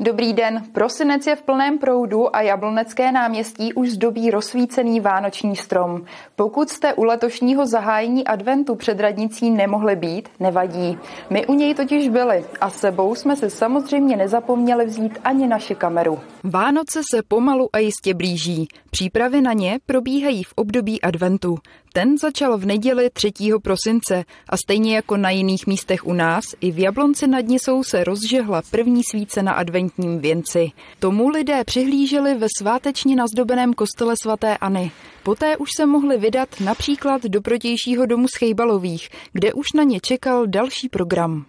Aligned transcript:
dobrý 0.00 0.32
den. 0.32 0.62
Prosinec 0.72 1.26
je 1.26 1.36
v 1.36 1.42
plném 1.42 1.78
proudu 1.78 2.36
a 2.36 2.40
Jablonecké 2.40 3.12
náměstí 3.12 3.72
už 3.72 3.90
zdobí 3.90 4.30
rozsvícený 4.30 5.00
vánoční 5.00 5.56
strom. 5.56 6.04
Pokud 6.36 6.70
jste 6.70 6.94
u 6.94 7.04
letošního 7.04 7.66
zahájení 7.66 8.26
adventu 8.26 8.74
před 8.74 9.00
radnicí 9.00 9.50
nemohli 9.50 9.96
být, 9.96 10.28
nevadí. 10.40 10.98
My 11.30 11.46
u 11.46 11.54
něj 11.54 11.74
totiž 11.74 12.08
byli 12.08 12.44
a 12.60 12.70
sebou 12.70 13.14
jsme 13.14 13.36
se 13.36 13.50
samozřejmě 13.50 14.16
nezapomněli 14.16 14.86
vzít 14.86 15.18
ani 15.24 15.46
naši 15.46 15.74
kameru. 15.74 16.18
Vánoce 16.44 17.00
se 17.14 17.22
pomalu 17.28 17.68
a 17.72 17.78
jistě 17.78 18.14
blíží. 18.14 18.68
Přípravy 18.90 19.40
na 19.40 19.52
ně 19.52 19.78
probíhají 19.86 20.44
v 20.44 20.52
období 20.56 21.02
adventu. 21.02 21.58
Ten 21.98 22.18
začal 22.18 22.58
v 22.58 22.66
neděli 22.66 23.10
3. 23.10 23.32
prosince 23.62 24.24
a 24.48 24.56
stejně 24.56 24.96
jako 24.96 25.16
na 25.16 25.30
jiných 25.30 25.66
místech 25.66 26.06
u 26.06 26.12
nás, 26.12 26.44
i 26.60 26.70
v 26.70 26.78
Jablonci 26.78 27.26
nad 27.26 27.40
Nisou 27.40 27.82
se 27.84 28.04
rozžehla 28.04 28.62
první 28.70 29.02
svíce 29.10 29.42
na 29.42 29.52
adventním 29.52 30.18
věnci. 30.18 30.70
Tomu 30.98 31.28
lidé 31.28 31.64
přihlíželi 31.64 32.34
ve 32.34 32.46
svátečně 32.58 33.16
nazdobeném 33.16 33.74
kostele 33.74 34.14
svatéAny. 34.22 34.90
Poté 35.22 35.56
už 35.56 35.68
se 35.76 35.86
mohli 35.86 36.18
vydat 36.18 36.48
například 36.60 37.22
do 37.22 37.40
protějšího 37.40 38.06
domu 38.06 38.28
Schejbalových, 38.28 39.08
kde 39.32 39.52
už 39.52 39.72
na 39.72 39.82
ně 39.82 40.00
čekal 40.00 40.46
další 40.46 40.88
program. 40.88 41.44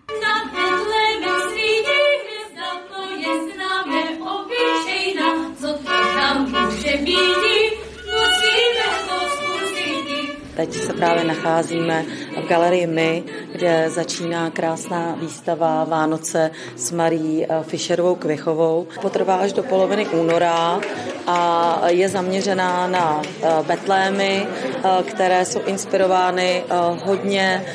Teď 10.69 10.77
se 10.77 10.93
právě 10.93 11.23
nacházíme 11.23 12.05
v 12.43 12.47
galerii 12.49 12.87
My, 12.87 13.23
kde 13.51 13.89
začíná 13.89 14.49
krásná 14.49 15.17
výstava 15.21 15.83
Vánoce 15.83 16.51
s 16.75 16.91
Marí 16.91 17.45
eh, 17.45 17.63
Fischerovou 17.63 18.15
Kvichovou. 18.15 18.87
Potrvá 19.01 19.35
až 19.35 19.53
do 19.53 19.63
poloviny 19.63 20.07
února 20.07 20.79
a 21.27 21.81
je 21.87 22.09
zaměřená 22.09 22.87
na 22.87 23.21
eh, 23.21 23.49
betlémy, 23.67 24.47
eh, 24.47 25.03
které 25.03 25.45
jsou 25.45 25.61
inspirovány 25.65 26.63
hodně 27.03 27.65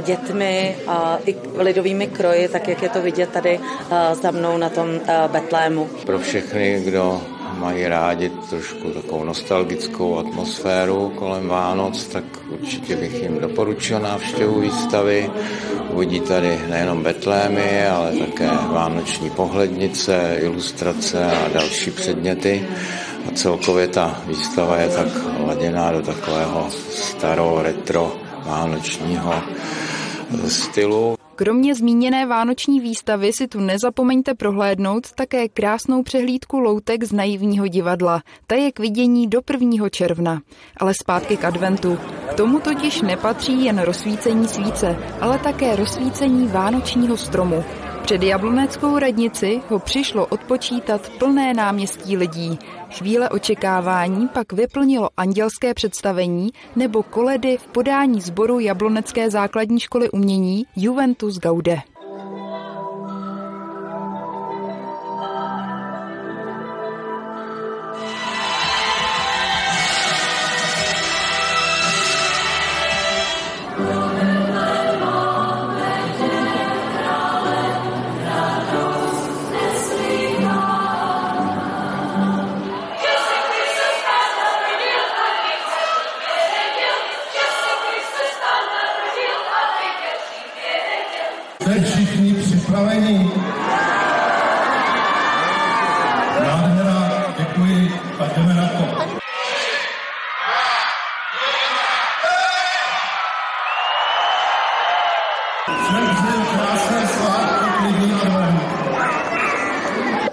dětmi 0.00 0.76
a 0.86 1.18
i 1.26 1.36
lidovými 1.54 2.06
kroji, 2.06 2.48
tak 2.48 2.68
jak 2.68 2.82
je 2.82 2.88
to 2.88 3.02
vidět 3.02 3.30
tady 3.30 3.60
za 4.22 4.30
mnou 4.30 4.56
na 4.56 4.68
tom 4.68 5.00
betlému. 5.32 5.90
Pro 6.06 6.18
všechny, 6.18 6.82
kdo 6.84 7.22
mají 7.58 7.86
rádi 7.86 8.32
trošku 8.50 8.90
takovou 8.90 9.24
nostalgickou 9.24 10.18
atmosféru 10.18 11.08
kolem 11.08 11.48
Vánoc, 11.48 12.06
tak 12.06 12.24
určitě 12.48 12.96
bych 12.96 13.22
jim 13.22 13.40
doporučil 13.40 14.00
návštěvu 14.00 14.60
výstavy. 14.60 15.30
Uvidí 15.90 16.20
tady 16.20 16.60
nejenom 16.68 17.02
betlémy, 17.02 17.86
ale 17.86 18.12
také 18.12 18.46
vánoční 18.46 19.30
pohlednice, 19.30 20.36
ilustrace 20.40 21.24
a 21.24 21.48
další 21.48 21.90
předměty. 21.90 22.68
A 23.28 23.34
celkově 23.34 23.88
ta 23.88 24.22
výstava 24.26 24.76
je 24.76 24.88
tak 24.88 25.08
laděná 25.46 25.92
do 25.92 26.02
takového 26.02 26.68
starou 26.90 27.58
retro 27.62 28.16
vánočního 28.46 29.34
stylu. 30.48 31.16
Kromě 31.42 31.74
zmíněné 31.74 32.26
vánoční 32.26 32.80
výstavy 32.80 33.32
si 33.32 33.48
tu 33.48 33.60
nezapomeňte 33.60 34.34
prohlédnout 34.34 35.12
také 35.12 35.48
krásnou 35.48 36.02
přehlídku 36.02 36.58
loutek 36.58 37.04
z 37.04 37.12
naivního 37.12 37.68
divadla. 37.68 38.22
Ta 38.46 38.54
je 38.54 38.72
k 38.72 38.78
vidění 38.78 39.26
do 39.26 39.40
1. 39.52 39.88
června. 39.88 40.40
Ale 40.76 40.92
zpátky 41.02 41.36
k 41.36 41.44
adventu. 41.44 41.98
K 42.30 42.34
tomu 42.34 42.60
totiž 42.60 43.02
nepatří 43.02 43.64
jen 43.64 43.78
rozsvícení 43.78 44.48
svíce, 44.48 44.96
ale 45.20 45.38
také 45.38 45.76
rozsvícení 45.76 46.48
vánočního 46.48 47.16
stromu. 47.16 47.64
Před 48.02 48.22
jabloneckou 48.22 48.98
radnici 48.98 49.62
ho 49.68 49.78
přišlo 49.78 50.26
odpočítat 50.26 51.08
plné 51.18 51.54
náměstí 51.54 52.16
lidí. 52.16 52.58
Chvíle 52.90 53.28
očekávání 53.28 54.28
pak 54.28 54.52
vyplnilo 54.52 55.08
andělské 55.16 55.74
představení 55.74 56.50
nebo 56.76 57.02
koledy 57.02 57.56
v 57.56 57.66
podání 57.66 58.20
sboru 58.20 58.60
Jablonecké 58.60 59.30
základní 59.30 59.80
školy 59.80 60.10
umění 60.10 60.66
Juventus 60.76 61.38
Gaude. 61.38 61.80
Jste 91.72 91.80
všichni 91.80 92.34
připraveni? 92.34 93.30
Nádhera, 96.44 97.34
děkuji, 97.38 97.92
tak 98.18 98.36
jdeme 98.36 98.54
na 98.54 98.68
to. 98.68 99.12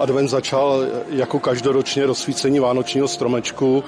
Advent 0.00 0.30
začal 0.30 0.82
jako 1.08 1.40
každoročně 1.40 2.06
rozsvícení 2.06 2.60
vánočního 2.60 3.08
stromečku 3.08 3.84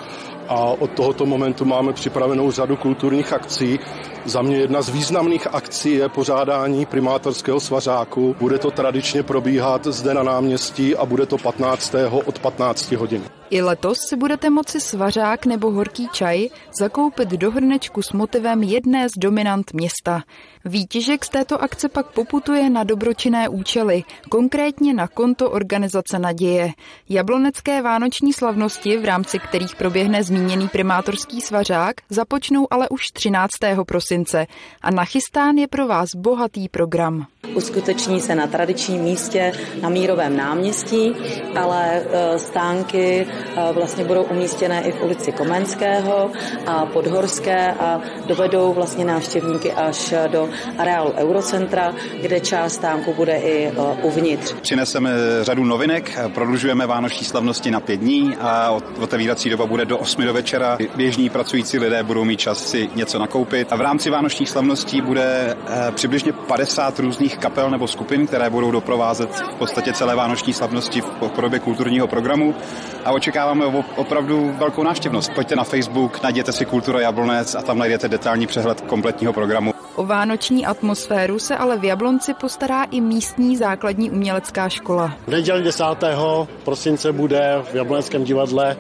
a 0.49 0.57
od 0.61 0.91
tohoto 0.91 1.27
momentu 1.27 1.65
máme 1.65 1.93
připravenou 1.93 2.51
řadu 2.51 2.77
kulturních 2.77 3.33
akcí. 3.33 3.79
Za 4.25 4.43
mě 4.43 4.57
jedna 4.57 4.83
z 4.83 4.89
významných 4.89 5.47
akcí 5.55 5.95
je 5.95 6.09
pořádání 6.09 6.87
primátorského 6.87 7.61
svařáku. 7.61 8.37
Bude 8.41 8.59
to 8.59 8.71
tradičně 8.71 9.23
probíhat 9.23 9.87
zde 9.87 10.15
na 10.15 10.23
náměstí 10.23 10.97
a 10.97 11.05
bude 11.07 11.27
to 11.27 11.39
15. 11.39 11.95
od 12.25 12.39
15 12.39 12.93
hodin. 12.93 13.23
I 13.53 13.63
letos 13.63 13.99
si 14.09 14.17
budete 14.17 14.51
moci 14.51 14.81
svařák 14.81 15.47
nebo 15.47 15.71
horký 15.71 16.09
čaj 16.13 16.49
zakoupit 16.79 17.29
do 17.29 17.51
hrnečku 17.51 18.03
s 18.03 18.13
motivem 18.13 18.63
jedné 18.63 19.09
z 19.09 19.13
dominant 19.19 19.73
města. 19.73 20.23
Výtěžek 20.65 21.25
z 21.25 21.29
této 21.29 21.63
akce 21.63 21.89
pak 21.89 22.07
poputuje 22.07 22.71
na 22.71 22.85
dobročinné 22.85 23.49
účely, 23.49 24.05
konkrétně 24.29 24.95
na 24.95 25.09
konto 25.09 25.51
organizace 25.51 26.19
Naděje. 26.19 26.73
Jablonecké 27.09 27.83
vánoční 27.83 28.33
slavnosti, 28.33 28.97
v 28.97 29.05
rámci 29.05 29.39
kterých 29.39 29.77
proběhne 29.77 30.25
zmíněný 30.25 30.69
primátorský 30.69 31.41
svařák, 31.41 31.95
započnou 32.11 32.67
ale 32.71 32.89
už 32.89 33.03
13. 33.13 33.51
prosince 33.87 34.47
a 34.83 34.91
nachystán 34.91 35.57
je 35.57 35.69
pro 35.69 35.87
vás 35.87 36.09
bohatý 36.17 36.69
program. 36.69 37.27
Uskuteční 37.55 38.21
se 38.21 38.35
na 38.35 38.47
tradičním 38.47 39.03
místě 39.03 39.53
na 39.83 39.89
Mírovém 39.89 40.37
náměstí, 40.37 41.15
ale 41.57 42.03
e, 42.11 42.39
stánky 42.39 43.27
vlastně 43.73 44.05
budou 44.05 44.23
umístěné 44.23 44.83
i 44.83 44.93
v 44.93 45.03
ulici 45.03 45.33
Komenského 45.33 46.31
a 46.67 46.87
Podhorské 46.87 47.73
a 47.73 48.01
dovedou 48.27 48.73
vlastně 48.73 49.05
návštěvníky 49.05 49.73
až 49.73 50.15
do 50.29 50.49
areálu 50.79 51.13
Eurocentra, 51.17 51.95
kde 52.23 52.41
část 52.41 52.73
stánku 52.73 53.15
bude 53.15 53.37
i 53.37 53.67
e, 53.67 53.73
uvnitř. 54.03 54.53
Přineseme 54.53 55.11
řadu 55.43 55.65
novinek, 55.65 56.19
prodlužujeme 56.35 56.87
vánoční 56.87 57.27
slavnosti 57.27 57.71
na 57.71 57.81
pět 57.81 57.97
dní 57.97 58.37
a 58.41 58.79
otevírací 59.01 59.51
doba 59.51 59.67
bude 59.67 59.85
do 59.85 59.99
8 59.99 60.25
do 60.25 60.33
večera. 60.33 60.79
Běžní 60.97 61.31
pracující 61.31 61.79
lidé 61.79 62.03
budou 62.03 62.25
mít 62.25 62.41
čas 62.41 62.67
si 62.67 62.89
něco 62.95 63.19
nakoupit. 63.19 63.73
A 63.73 63.77
v 63.77 63.81
rámci 63.81 64.11
vánočních 64.11 64.49
slavností 64.49 65.01
bude 65.01 65.57
přibližně 65.91 66.33
50 66.33 66.99
různých 66.99 67.39
kapel 67.39 67.71
nebo 67.71 67.89
skupin, 67.89 68.27
které 68.27 68.51
budou 68.51 68.71
doprovázet 68.71 69.31
v 69.35 69.55
podstatě 69.55 69.93
celé 69.93 70.17
vánoční 70.17 70.53
slavnosti 70.53 71.01
v 71.01 71.31
podobě 71.35 71.59
kulturního 71.61 72.07
programu 72.07 72.55
a 73.05 73.13
očekáváme 73.33 73.67
opravdu 73.97 74.55
velkou 74.59 74.83
návštěvnost. 74.83 75.33
Pojďte 75.33 75.57
na 75.57 75.65
Facebook, 75.65 76.23
najděte 76.23 76.53
si 76.53 76.65
Kultura 76.65 77.01
Jablonec 77.01 77.55
a 77.55 77.63
tam 77.63 77.79
najdete 77.79 78.09
detailní 78.09 78.47
přehled 78.47 78.81
kompletního 78.81 79.33
programu. 79.33 79.72
O 79.97 80.07
vánoční 80.07 80.67
atmosféru 80.67 81.39
se 81.39 81.57
ale 81.57 81.79
v 81.79 81.85
Jablonci 81.85 82.35
postará 82.35 82.85
i 82.85 83.01
místní 83.01 83.57
základní 83.57 84.11
umělecká 84.11 84.69
škola. 84.69 85.15
V 85.27 85.31
neděli 85.31 85.63
10. 85.63 85.85
prosince 86.65 87.13
bude 87.13 87.63
v 87.73 87.75
Jabloneckém 87.75 88.25
divadle 88.25 88.77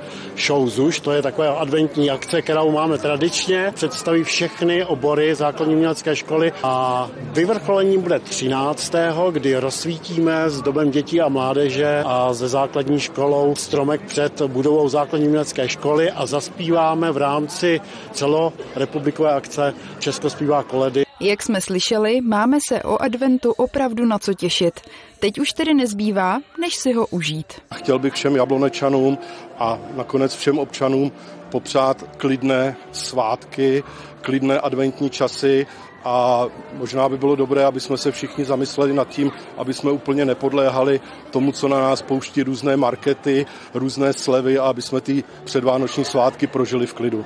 show 0.46 0.68
ZUŠ, 0.68 1.00
to 1.00 1.12
je 1.12 1.22
taková 1.22 1.52
adventní 1.52 2.10
akce, 2.10 2.42
kterou 2.42 2.70
máme 2.70 2.98
tradičně, 2.98 3.72
představí 3.74 4.24
všechny 4.24 4.84
obory 4.84 5.34
základní 5.34 5.74
umělecké 5.74 6.16
školy 6.16 6.52
a 6.62 7.08
vyvrcholením 7.32 8.02
bude 8.02 8.18
13. 8.18 8.94
kdy 9.30 9.56
rozsvítíme 9.56 10.50
s 10.50 10.62
dobem 10.62 10.90
dětí 10.90 11.20
a 11.20 11.28
mládeže 11.28 12.02
a 12.06 12.34
ze 12.34 12.48
základní 12.48 13.00
školou 13.00 13.54
stromek 13.54 14.00
před 14.06 14.42
budovou 14.42 14.88
základní 14.88 15.26
umělecké 15.26 15.68
školy 15.68 16.10
a 16.10 16.26
zaspíváme 16.26 17.12
v 17.12 17.16
rámci 17.16 17.80
celorepublikové 18.12 19.32
akce 19.32 19.74
Česko 19.98 20.30
zpívá 20.30 20.62
koledy 20.62 21.01
Jak 21.24 21.42
jsme 21.42 21.60
slyšeli, 21.60 22.20
máme 22.20 22.58
se 22.68 22.82
o 22.82 23.02
adventu 23.02 23.52
opravdu 23.52 24.06
na 24.06 24.18
co 24.18 24.34
těšit. 24.34 24.80
Teď 25.20 25.38
už 25.38 25.52
tedy 25.52 25.74
nezbývá, 25.74 26.38
než 26.60 26.74
si 26.74 26.92
ho 26.92 27.06
užít. 27.06 27.52
Chtěl 27.74 27.98
bych 27.98 28.14
všem 28.14 28.36
jablonečanům 28.36 29.18
a 29.58 29.78
nakonec 29.96 30.34
všem 30.34 30.58
občanům 30.58 31.12
popřát 31.50 32.04
klidné 32.16 32.76
svátky, 32.92 33.84
klidné 34.20 34.60
adventní 34.60 35.10
časy 35.10 35.66
a 36.04 36.46
možná 36.72 37.08
by 37.08 37.18
bylo 37.18 37.36
dobré, 37.36 37.64
aby 37.64 37.80
jsme 37.80 37.96
se 37.98 38.12
všichni 38.12 38.44
zamysleli 38.44 38.92
nad 38.92 39.08
tím, 39.08 39.32
aby 39.56 39.74
jsme 39.74 39.90
úplně 39.90 40.24
nepodléhali 40.24 41.00
tomu, 41.30 41.52
co 41.52 41.68
na 41.68 41.80
nás 41.80 42.02
pouští 42.02 42.42
různé 42.42 42.76
markety, 42.76 43.46
různé 43.74 44.12
slevy 44.12 44.58
a 44.58 44.64
aby 44.64 44.82
jsme 44.82 45.00
ty 45.00 45.24
předvánoční 45.44 46.04
svátky 46.04 46.46
prožili 46.46 46.86
v 46.86 46.94
klidu. 46.94 47.24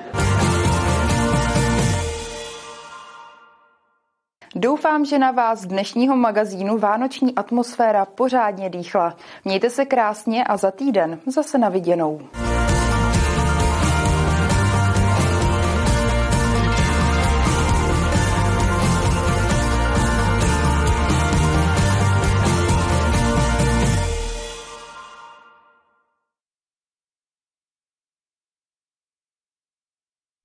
Doufám, 4.67 5.05
že 5.05 5.19
na 5.19 5.31
vás 5.31 5.61
z 5.61 5.67
dnešního 5.67 6.17
magazínu 6.17 6.79
Vánoční 6.79 7.35
atmosféra 7.35 8.05
pořádně 8.05 8.71
dýchla. 8.71 9.17
Mějte 9.45 9.71
se 9.71 9.85
krásně 9.85 10.45
a 10.45 10.57
za 10.57 10.71
týden 10.71 11.19
zase 11.27 11.59
na 11.59 11.69
viděnou. 11.69 12.21